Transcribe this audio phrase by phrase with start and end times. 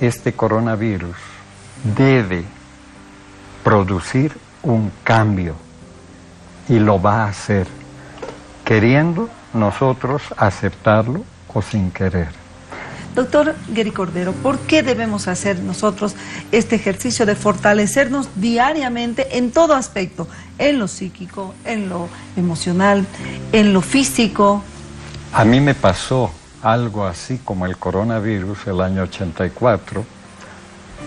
[0.00, 1.16] este coronavirus
[1.96, 2.44] debe
[3.62, 5.54] producir un cambio
[6.68, 7.66] y lo va a hacer,
[8.64, 12.28] queriendo nosotros aceptarlo o sin querer.
[13.14, 16.16] Doctor Gary Cordero, ¿por qué debemos hacer nosotros
[16.50, 20.26] este ejercicio de fortalecernos diariamente en todo aspecto?
[20.58, 23.06] En lo psíquico, en lo emocional,
[23.52, 24.64] en lo físico.
[25.32, 26.32] A mí me pasó
[26.64, 30.04] algo así como el coronavirus el año 84,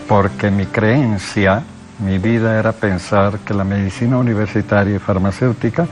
[0.07, 1.63] porque mi creencia,
[1.99, 5.85] mi vida era pensar que la medicina universitaria y farmacéutica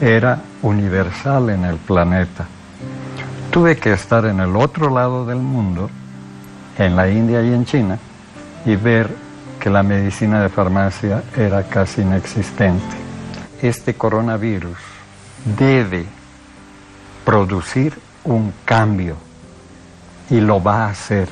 [0.00, 2.46] era universal en el planeta
[3.52, 5.90] tuve que estar en el otro lado del mundo,
[6.78, 7.98] en la India y en China,
[8.64, 9.14] y ver
[9.60, 12.96] que la medicina de farmacia era casi inexistente.
[13.60, 14.78] Este coronavirus
[15.58, 16.06] debe
[17.26, 17.92] producir
[18.24, 19.16] un cambio
[20.30, 21.28] y lo va a hacer,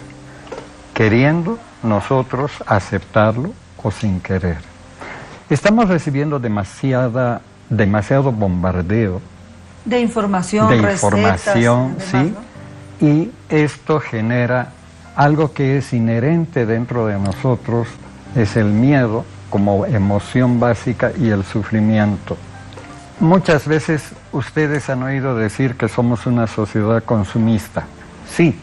[0.94, 4.58] queriendo nosotros aceptarlo o sin querer.
[5.48, 9.20] Estamos recibiendo demasiada, demasiado bombardeo
[9.84, 12.34] de información, de información, sí,
[13.00, 14.72] y esto genera
[15.16, 17.88] algo que es inherente dentro de nosotros,
[18.36, 22.36] es el miedo como emoción básica y el sufrimiento.
[23.20, 27.84] Muchas veces ustedes han oído decir que somos una sociedad consumista.
[28.28, 28.58] Sí,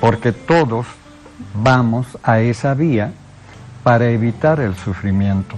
[0.00, 0.86] porque todos
[1.54, 3.12] vamos a esa vía
[3.82, 5.56] para evitar el sufrimiento.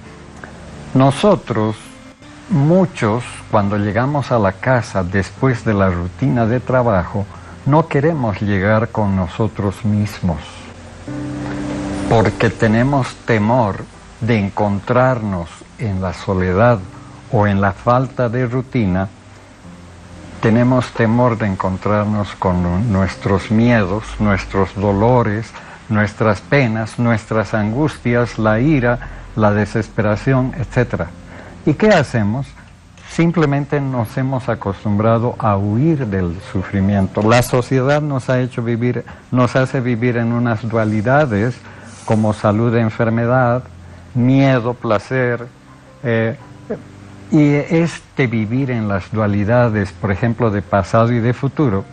[0.95, 1.77] Nosotros
[2.49, 7.27] Muchos, cuando llegamos a la casa después de la rutina de trabajo,
[7.67, 10.39] no queremos llegar con nosotros mismos,
[12.09, 13.85] porque tenemos temor
[14.21, 15.49] de encontrarnos
[15.79, 16.79] en la soledad
[17.33, 19.09] o en la falta de rutina,
[20.41, 25.51] tenemos temor de encontrarnos con nuestros miedos, nuestros dolores,
[25.89, 28.99] nuestras penas, nuestras angustias, la ira,
[29.35, 31.05] la desesperación, etc.
[31.65, 32.47] ¿Y qué hacemos?
[33.09, 37.23] Simplemente nos hemos acostumbrado a huir del sufrimiento.
[37.23, 41.57] La sociedad nos ha hecho vivir, nos hace vivir en unas dualidades
[42.05, 43.65] como salud enfermedad,
[44.15, 45.47] miedo, placer.
[46.03, 46.37] Eh,
[47.31, 51.85] y este vivir en las dualidades, por ejemplo, de pasado y de futuro,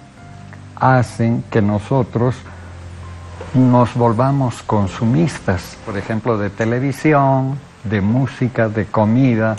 [0.75, 2.35] hacen que nosotros
[3.53, 9.55] nos volvamos consumistas, por ejemplo, de televisión, de música, de comida,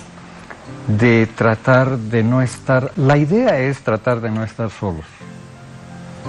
[0.86, 2.92] de tratar de no estar...
[2.96, 5.04] La idea es tratar de no estar solos,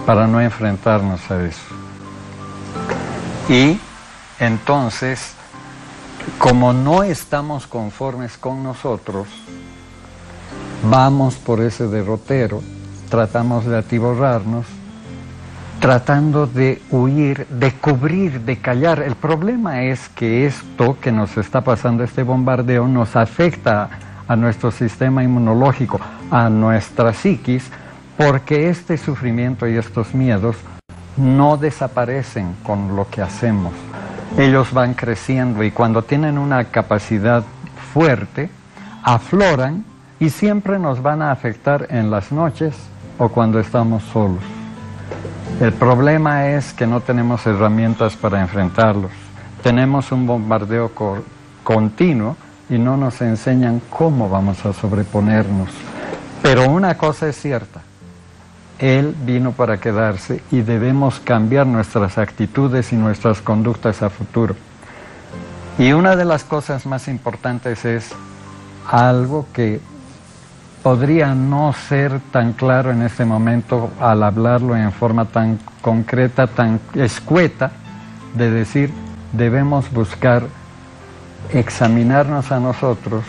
[0.06, 1.76] para no enfrentarnos a eso.
[3.50, 3.80] Y
[4.40, 5.36] entonces,
[6.38, 9.28] como no estamos conformes con nosotros,
[10.90, 12.62] vamos por ese derrotero,
[13.10, 14.66] tratamos de atiborrarnos,
[15.80, 19.02] tratando de huir, de cubrir, de callar.
[19.02, 23.90] El problema es que esto que nos está pasando, este bombardeo, nos afecta
[24.28, 26.00] a nuestro sistema inmunológico,
[26.32, 27.70] a nuestra psiquis,
[28.18, 30.56] porque este sufrimiento y estos miedos
[31.18, 33.74] no desaparecen con lo que hacemos.
[34.38, 37.44] Ellos van creciendo y cuando tienen una capacidad
[37.94, 38.50] fuerte,
[39.02, 39.86] afloran
[40.20, 42.76] y siempre nos van a afectar en las noches
[43.18, 44.44] o cuando estamos solos.
[45.62, 49.12] El problema es que no tenemos herramientas para enfrentarlos.
[49.64, 50.92] Tenemos un bombardeo
[51.64, 52.36] continuo
[52.70, 55.70] y no nos enseñan cómo vamos a sobreponernos.
[56.42, 57.82] Pero una cosa es cierta,
[58.80, 64.56] Él vino para quedarse y debemos cambiar nuestras actitudes y nuestras conductas a futuro.
[65.78, 68.12] Y una de las cosas más importantes es
[68.90, 69.80] algo que
[70.84, 76.80] podría no ser tan claro en este momento al hablarlo en forma tan concreta, tan
[76.94, 77.72] escueta,
[78.36, 78.94] de decir,
[79.34, 80.44] debemos buscar
[81.52, 83.24] examinarnos a nosotros,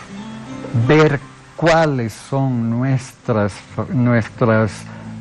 [0.87, 1.19] ver
[1.55, 3.53] cuáles son nuestras,
[3.91, 4.71] nuestras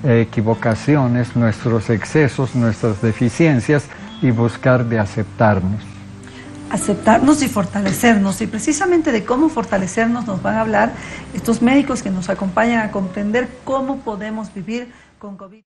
[0.05, 3.87] equivocaciones, nuestros excesos, nuestras deficiencias
[4.23, 5.83] y buscar de aceptarnos
[6.71, 8.41] aceptarnos y fortalecernos.
[8.41, 10.93] Y precisamente de cómo fortalecernos nos van a hablar
[11.35, 15.63] estos médicos que nos acompañan a comprender cómo podemos vivir con COVID.